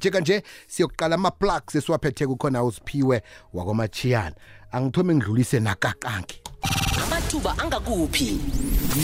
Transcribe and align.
njeka 0.00 0.20
nje 0.20 0.42
siyokuqala 0.66 1.14
ama-plugs 1.14 1.74
esiwaphethe 1.74 2.26
kukhona 2.26 2.64
usiphiwe 2.64 3.22
wakwamachiyana 3.54 4.36
angithome 4.72 5.14
ngidlulise 5.14 5.60
nakakanki 5.60 6.40
amathuba 7.04 7.58
angakuphi? 7.58 8.38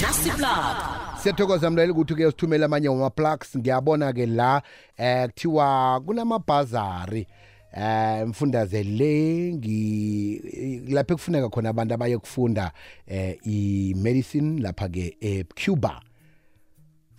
Nasiplug. 0.02 0.76
Siyathokoza 1.22 1.70
mlaleli 1.70 1.92
ukuthi-ke 1.92 2.26
usithumele 2.26 2.64
amanye 2.64 2.88
wama-plugs 2.88 3.56
ngiyabona-ke 3.56 4.26
la 4.26 4.62
eh 4.96 5.26
kuthiwa 5.26 6.00
kunamabhazari. 6.06 7.26
Eh 7.76 8.26
mfundaze 8.26 8.82
le 8.82 9.52
ngi 9.54 10.84
lapho 10.88 11.14
kufuneka 11.14 11.48
khona 11.48 11.68
abantu 11.68 11.94
abaye 11.94 12.18
kufunda 12.18 12.72
eh 13.06 13.38
i-medicine 13.44 14.60
lapha 14.60 14.88
ke 14.88 15.16
eCuba 15.20 16.00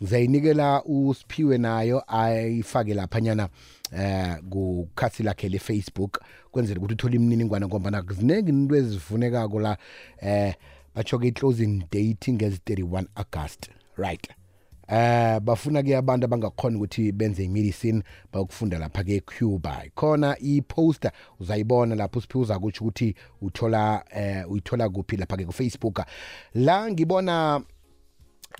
ngizayinikela 0.02 0.84
usiphiwe 0.84 1.58
nayo 1.58 2.04
ayifake 2.08 2.94
laphanyana 2.94 3.50
eh 3.98 4.38
kukhasi 4.50 5.24
lakhe 5.24 5.50
le-Facebook 5.50 6.22
kwenzela 6.52 6.80
ukuthi 6.80 6.94
uthole 6.94 7.16
imininingwane 7.16 7.66
ngoba 7.66 8.04
ziningi 8.10 8.50
into 8.50 8.76
ezifunekako 8.76 9.60
la 9.60 9.78
eh 10.22 10.56
batsho 10.96 11.20
ke 11.20 11.28
i-closing 11.28 11.84
date 11.92 12.32
ngezi-31 12.32 13.06
August 13.16 13.70
right? 13.98 14.28
Eh 14.88 15.40
bafuna 15.40 15.84
ke 15.84 15.98
abantu 15.98 16.26
abangakhona 16.26 16.78
ukuthi 16.78 17.12
benze 17.12 17.44
imedicine 17.44 18.04
bayokufunda 18.34 18.80
lapha 18.80 19.04
ke 19.04 19.20
Cuba 19.20 19.84
khona 19.96 20.38
i-poster 20.40 21.12
uzayibona 21.40 21.96
lapho 21.96 22.22
siphi 22.22 22.38
uzakuthi 22.38 22.80
ukuthi 22.80 23.16
uthola 23.42 24.04
eh 24.10 24.52
uyithola 24.52 24.90
kuphi 24.90 25.18
lapha 25.18 25.38
ke 25.38 25.46
ku 25.46 25.52
Facebook 25.52 26.06
la 26.54 26.92
ngibona 26.92 27.62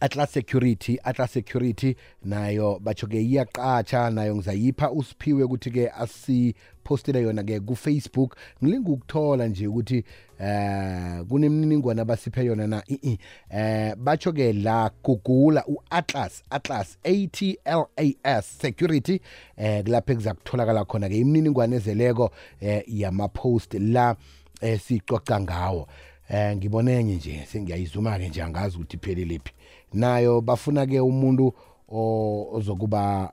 Atlas 0.02 0.32
Security 0.32 1.00
Atlas 1.04 1.32
Security 1.34 1.96
nayo 2.26 2.80
batsho 2.80 3.08
ke 3.08 3.22
iyaqatsha 3.22 4.10
nayo 4.10 4.36
ngizayipha 4.36 4.92
usiphiwe 4.92 5.44
ukuthi 5.44 5.72
ke 5.72 5.90
asipostele 5.90 7.22
yona 7.22 7.44
ke 7.44 7.60
ku 7.60 7.76
Facebook 7.76 8.38
ngilinga 8.64 8.92
ukuthola 8.92 9.48
nje 9.48 9.68
ukuthi 9.68 10.04
eh 10.40 11.24
kunemininingwane 11.30 12.02
abasiphe 12.02 12.46
yona 12.46 12.68
na? 12.68 12.84
I 12.88 13.18
eh 13.50 13.96
batsho 13.96 14.32
ke 14.34 14.54
la 14.54 14.92
gugula 15.04 15.64
uAtlas 15.66 16.44
Atlas 16.50 16.98
A 17.04 17.28
T 17.28 17.58
L 17.66 17.90
A 17.98 18.16
S 18.24 18.46
Security. 18.62 19.22
Eh 19.58 19.84
kulapho 19.84 20.12
ekuzakutholakala 20.14 20.86
khona 20.86 21.10
ke 21.10 21.18
imininingwane 21.18 21.76
ezeleko 21.76 22.32
eh 22.62 22.84
yama 22.88 23.28
post 23.28 23.74
la 23.74 24.16
esicoca 24.62 25.40
ngawo. 25.40 25.82
eh 25.82 26.17
ngibone 26.56 27.00
enye 27.00 27.16
nje 27.16 27.48
sengiyayizuma 27.52 28.20
ke 28.20 28.30
nje 28.30 28.44
angazi 28.44 28.78
ukuthi 28.78 28.98
iphelele 28.98 29.40
phi 29.40 29.54
nayo 29.94 30.42
bafuna 30.42 30.86
ke 30.86 31.00
umuntu 31.00 31.54
ozokuba 31.88 33.32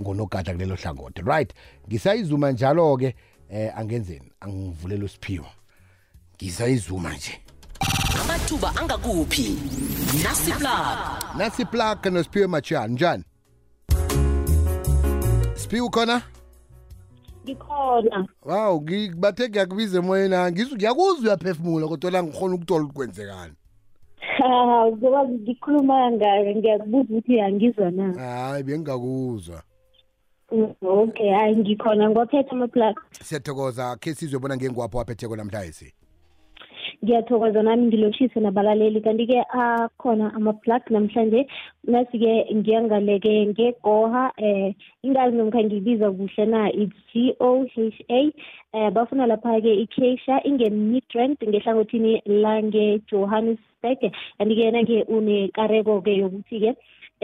ngonogada 0.00 0.52
kulelo 0.52 0.74
hlangothi. 0.74 1.22
Right 1.22 1.54
ngisayizuma 1.88 2.52
njalo 2.52 2.96
ke 2.96 3.14
eh 3.48 3.78
angenzeni? 3.78 4.32
Angivulela 4.40 5.04
usiphiwo. 5.04 5.46
Ngisayizuma 6.36 7.14
nje. 7.14 7.40
Amathuba 8.20 8.76
angakuphi? 8.76 9.58
Nasiplug 10.24 11.36
nasi 11.36 11.64
plug 11.64 12.06
nosiphiwe 12.06 12.46
machiyani 12.46 12.94
njani? 12.94 13.24
Siphiwe 15.54 15.88
khona? 15.88 16.22
Ngikhona. 17.44 18.26
Wow 18.42 18.80
bathe 19.16 19.48
ngiyakubiza 19.48 19.98
emoyeni 19.98 20.36
ngizwe 20.52 20.76
ngiyakuzwa 20.76 21.24
uyaphefumula 21.24 21.88
kodwa 21.88 22.10
la 22.10 22.22
ngikhona 22.22 22.54
ukuthola 22.54 22.84
ukuthi 22.84 22.96
kwenzekani. 22.96 23.54
Ha 24.18 24.86
ngoba 24.86 25.28
ngikhuluma 25.28 26.10
ngayo 26.12 26.56
ngiyakubuza 26.56 27.08
ukuthi 27.10 27.40
angizwa 27.40 27.90
na? 27.90 28.12
Hayi 28.12 28.62
bengingakuzwa. 28.62 29.62
Okay 30.82 31.30
hayi 31.30 31.56
ngikhona 31.56 32.10
ngwaphethe 32.10 32.50
ama-plug 32.50 32.96
siyathokoza 33.22 33.96
khe 33.96 34.14
sizwe 34.14 34.38
bona 34.38 34.56
ngengwapho 34.56 34.98
waphetheko 34.98 35.36
namhlanje 35.36 35.94
ngiyathokoza 37.04 37.62
nami 37.62 37.86
ngilotshise 37.86 38.40
nabalaleli. 38.40 39.00
Kanti-ke 39.04 39.44
akhona 39.52 40.32
ama-plug 40.34 40.82
namhlanje. 40.90 41.46
Nasi-ke 41.84 42.48
ngiyangaleke 42.56 43.46
ngegoha 43.52 44.32
eh 44.38 44.72
ingazi 45.04 45.36
nomkha 45.36 45.60
ngiyibiza 45.64 46.10
kuhle 46.10 46.44
na 46.48 46.68
it's 46.72 46.96
g 47.12 47.36
o 47.40 47.66
h 47.68 47.76
a. 48.08 48.32
Eh 48.72 48.90
bafuna 48.90 49.26
lapha-ke 49.28 49.72
icasia 49.84 50.40
inge-midrand 50.48 51.36
ngehlangothini 51.44 52.22
lange-johannesburg. 52.26 54.00
Kanti-ke 54.38 54.70
nange 54.72 55.04
unekareko-ke 55.08 56.12
yokuthi-ke 56.22 56.72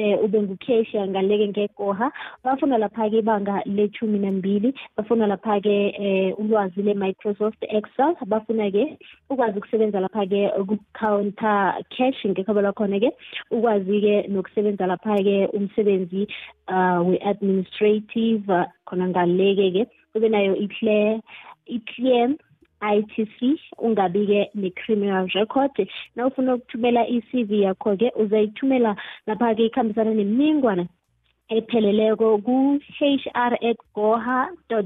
eh 0.01 0.17
ube 0.25 0.39
ngucasia 0.43 1.07
ngaleke 1.09 1.47
ngegoha 1.49 2.07
bafuna 2.45 2.79
lapha-ke 2.79 3.19
ibanga 3.23 3.57
lethumi 3.77 4.19
nambili 4.19 4.71
bafuna 4.97 5.27
lapha-ke 5.33 5.77
eh 6.07 6.39
ulwazi 6.41 6.83
le-microsoft 6.83 7.61
excel. 7.79 8.15
Bafuna-ke 8.33 8.85
ukwazi 9.31 9.59
ukusebenza 9.59 10.01
lapha-ke 10.01 10.41
ku-counter 10.69 11.85
cash 11.97 12.21
ngekhabo 12.27 12.61
lakhona-ke 12.61 13.11
ukwazi-ke 13.51 14.15
nokusebenza 14.33 14.87
lapha-ke 14.87 15.37
umsebenzi 15.53 16.23
uh 16.69 17.01
we-administrative 17.09 18.45
uh, 18.49 18.65
khona 18.87 19.09
ngaleke-ke. 19.09 19.83
Ube 20.15 20.29
nayo 20.29 20.57
iclear 20.57 21.21
iclear 21.67 22.29
ITC 22.83 23.59
ungabi-ke 23.79 24.51
ne-criminal 24.55 25.29
record. 25.35 25.89
Na 26.17 26.27
ufuna 26.27 26.55
ukuthumela 26.55 27.07
i-CV 27.07 27.51
yakho-ke 27.63 28.13
uzayithumela 28.17 28.97
lapha-ke 29.27 29.67
ikhambisana 29.67 30.15
nemininingwana 30.15 30.87
epheleleko 31.51 32.39
ku-hr 32.47 33.53
at 33.71 33.79
goha 33.95 34.49
co 34.69 34.83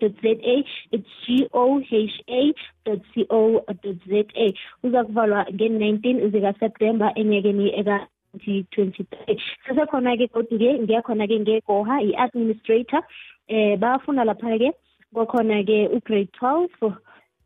za 0.00 0.34
it's 0.92 1.10
g 1.26 1.46
o 1.52 1.80
h 1.80 1.92
a 2.28 2.52
co 2.84 3.64
za 4.06 4.52
uza 4.82 5.04
kuvalwa 5.04 5.46
nge-19 5.54 6.30
zikaseptemba 6.30 7.14
enyakeni 7.14 7.68
eka 7.80 8.06
2023 8.34 9.38
sesekhona-ke 9.66 10.26
kodwa-ke 10.34 10.70
ngiyakhona-ke 10.82 11.40
ngegoha 11.40 12.02
i-administrator. 12.02 13.02
Eh 13.48 13.78
bafuna 13.78 14.24
lapha-ke 14.24 14.72
kwakhona-ke 15.14 15.88
ugrade 15.94 16.30
12 16.40 16.90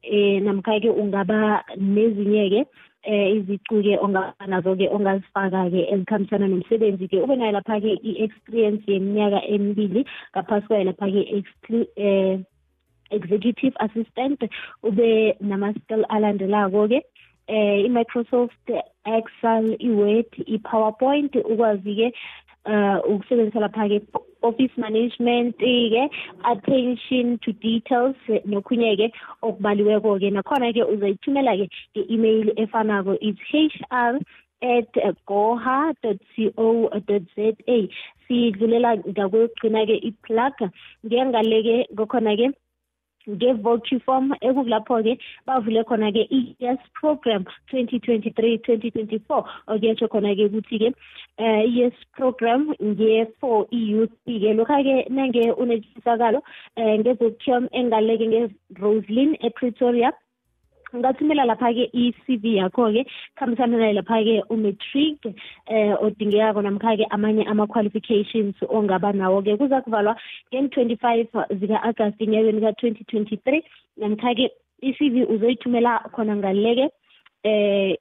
eh 0.02 0.42
namkha-ke 0.42 0.90
ungaba 0.90 1.64
nezinye-ke 1.76 2.64
eh 3.02 3.36
izicu-ke 3.36 3.98
ongaba 3.98 4.34
nazo-ke 4.46 4.88
ongazifaka-ke 4.90 5.80
ezikhambisana 5.92 6.48
nomsebenzi-ke. 6.48 7.22
Ube 7.22 7.36
nayo 7.36 7.52
lapha-ke 7.52 7.98
i-experience 8.02 8.82
yeminyaka 8.86 9.42
emibili 9.46 10.04
ngaphasi 10.34 10.66
kwayo 10.66 10.84
lapha-ke 10.84 11.22
eh 11.96 12.38
executive 13.10 13.74
assistant 13.80 14.42
ube 14.82 15.36
nama-skill 15.40 16.04
alandelako-ke. 16.08 17.00
Eh 17.48 17.84
i-Microsoft 17.86 18.66
Excel 19.06 19.76
i-Word 19.80 20.28
i-PowerPoint 20.46 21.32
ukwazi-ke 21.34 22.12
uh 22.68 22.98
ukusebenzisa 23.08 23.60
lapha-ke 23.60 24.04
office 24.42 24.74
management 24.76 25.58
ke 25.58 26.04
attention 26.44 27.38
to 27.44 27.52
details 27.52 28.16
nokhunye-ke 28.46 29.10
okubaliweko-ke 29.42 30.30
nakhona-ke 30.38 30.82
uzayithumela-ke 30.94 31.66
nge-email 31.94 32.52
efanako 32.56 33.16
it's 33.20 33.40
hr 33.50 34.18
at 34.62 34.92
goha 35.26 35.92
co 36.02 36.90
za 37.36 37.52
sidlulela 38.28 38.96
ngakwegcina-ke 38.96 39.96
iplug. 40.10 40.56
Ngengaleke 41.06 41.86
kokhona-ke 43.28 43.36
nge-vocuform 43.36 44.32
ekukulapho-ke 44.40 45.18
bavule 45.46 45.84
khona-ke 45.84 46.26
i-yes 46.30 46.78
program 47.00 47.44
2023-2024 47.72 49.44
okuyatsho 49.68 50.08
khona-ke 50.08 50.46
ukuthi-ke 50.46 50.92
um 51.38 51.62
yes 51.66 51.92
program 52.16 52.72
nge-for 52.80 53.66
i-youth-ke 53.72 54.54
lokha-ke 54.54 55.10
nange 55.10 55.52
unetshisakalo 55.52 56.42
um 56.76 56.94
ngezokuthom 57.00 57.68
engaleke 57.72 58.26
nge-roslin 58.26 59.36
epretoria 59.40 60.12
ungathumela 60.94 61.44
lapha-ke 61.44 61.90
i-cv 61.92 62.44
yakho-ke 62.60 63.04
khambisana 63.38 63.92
lapha-ke 63.92 64.42
umatric 64.50 65.26
eh 65.66 65.92
odingekako 66.00 66.62
namkha-ke 66.62 67.04
amanye 67.10 67.44
ama-qualifications 67.44 68.56
ongaba 68.68 69.12
nawo-ke. 69.12 69.56
Kuza 69.56 69.80
kuvalwa 69.80 70.16
ngen-twenty-five 70.52 71.28
zika-agasti 71.60 72.24
enyakeni 72.24 72.60
ka-twenty 72.60 73.04
twenty-three 73.04 73.62
namkha-ke 73.96 74.50
i-cv 74.82 75.26
uzoyithumela 75.34 75.98
khona 76.14 76.36
ngaleke 76.36 76.88
eh 77.44 77.96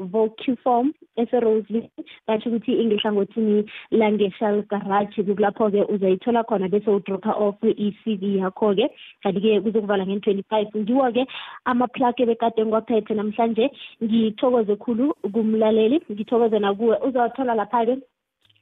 nge-vocuform 0.00 0.92
ese-roslin 1.16 1.88
batsho 2.26 2.50
ukuthi 2.50 2.72
ingehlangothini 2.82 3.64
lange-shell 3.90 4.62
garage. 4.70 5.22
Kulapho-ke 5.22 5.84
uzayithola 5.92 6.44
khona 6.44 6.68
bese 6.68 6.90
udropha 6.90 7.32
off 7.36 7.62
i-cv 7.62 8.22
yakho-ke. 8.40 8.88
Kanti-ke 9.22 9.60
kuzokuvala 9.60 10.06
ngen-twenty-five 10.06 10.68
ngiwo-ke 10.76 11.26
ama-plug 11.64 12.20
ebekade 12.20 12.64
ngiwaphethe 12.64 13.14
namhlanje. 13.14 13.70
Ngithokoze 14.02 14.76
khulu 14.76 15.14
kumlaleli. 15.32 16.00
Ngithokoze 16.10 16.58
nakuwe. 16.58 16.96
Uzawathola 17.06 17.54
lapha-ke 17.54 17.96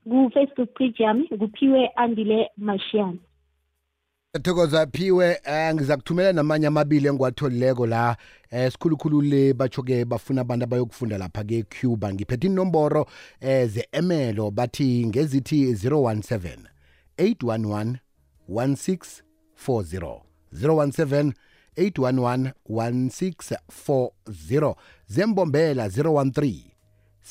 ku-facebook 0.09 0.75
page 0.75 1.03
yami. 1.03 1.29
Kuphiwe 1.29 1.91
andile 1.97 2.51
mashiyana 2.57 3.19
thokoza 4.33 4.87
phiwe 4.87 5.41
um 5.47 5.75
ngiza 5.75 5.97
kuthumela 5.97 6.33
namanye 6.33 6.67
amabili 6.67 7.09
engiwatholileko 7.09 7.87
la 7.87 8.17
eh 8.51 8.73
sikhulukhulu 8.73 9.23
le 9.23 9.53
batsho-ke 9.53 10.05
bafuna 10.05 10.41
abantu 10.41 10.65
abayokufunda 10.65 11.19
lapha 11.19 11.45
ke 11.45 11.63
Cuba 11.63 12.13
ngiphethe 12.13 12.47
inomboro 12.47 13.07
eh 13.41 13.69
ze-emelo 13.69 14.51
bathi 14.51 15.07
ngezithi 15.07 15.73
017 15.73 16.57
811 17.19 17.95
1640 18.51 20.21
017 20.53 21.33
811 21.77 22.53
1640 22.69 24.75
zembombela 25.07 25.89
013 25.89 26.61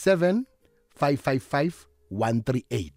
7555 0.06 1.72
138 2.12 2.92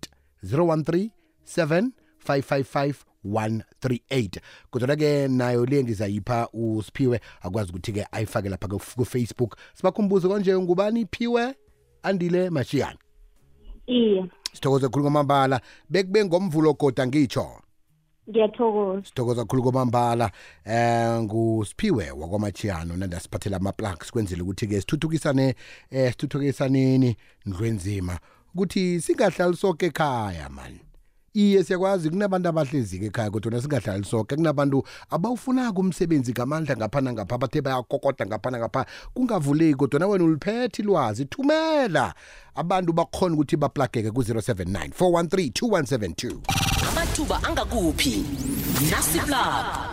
013 0.45 1.11
7555 1.47 3.10
138 3.25 4.41
kodwa 4.71 4.97
ke 4.97 5.29
nayo 5.29 5.67
le 5.67 5.85
ngizayipha 5.85 6.49
usiphiwe 6.53 7.21
akwazi 7.43 7.71
ukuthi 7.71 7.93
ke 7.93 8.07
ayifake 8.13 8.49
lapha 8.49 8.69
ku- 8.69 8.81
ku-facebook. 8.97 9.57
Sibakhumbuze 9.75 10.29
konje 10.29 10.59
ngubani 10.59 11.01
iphiwe 11.01 11.55
andile 12.03 12.51
mashiyana 12.51 12.99
iye. 13.87 14.27
Sithokoze 14.53 14.89
khulu 14.89 15.03
kwamambala. 15.05 15.61
Bekube 15.91 16.25
ngomvulo 16.25 16.73
goda 16.75 17.07
ngitsho? 17.07 17.63
Ngiyathokoza. 18.31 19.07
Sithokoza 19.07 19.45
khulu 19.45 19.63
kwamambala. 19.63 20.31
Eh 20.65 21.21
ngusiphiwe 21.23 22.11
wakwamachiyano 22.11 22.97
nanda 22.97 23.21
siphathela 23.21 23.57
ama-plugs 23.57 24.11
kwenzele 24.13 24.43
ukuthi-ke 24.43 24.81
sithuthukisane 24.81 25.55
eh 25.91 26.11
sithuthukisaneni 26.11 27.17
ndlwenzima. 27.47 28.19
Ukuthi 28.55 29.01
singahlali 29.01 29.57
soke 29.57 29.87
ekhaya 29.87 30.49
mani 30.49 30.81
iye 31.35 31.65
siyakwazi. 31.65 32.11
Kunabantu 32.11 32.49
abahlezi-ke 32.49 33.07
ekhaya 33.07 33.31
kodwa 33.31 33.63
singahlali 33.63 34.05
soke. 34.05 34.37
Kunabantu 34.37 34.85
abawufunaka 35.11 35.81
umsebenzi 35.81 36.33
ngamandla 36.33 36.77
ngapha 36.77 37.01
nangapha 37.01 37.39
bathe 37.39 37.61
bayakokoda 37.61 38.27
ngapha. 38.27 38.51
Nangapha 38.51 38.87
kungavuleki 39.15 39.75
kodwa 39.75 40.07
wena 40.07 40.25
uliphethe 40.25 40.83
ilwazi. 40.83 41.25
Thumela! 41.25 42.15
Abantu 42.55 42.93
bakhona 42.93 43.35
ukuthi 43.35 43.57
baplageke 43.57 44.11
ku-079 44.11 44.91
413 44.91 45.51
2172 45.51 46.71
amathuba 46.91 47.43
angakuphi? 47.45 48.25
Nasiplab 48.91 49.81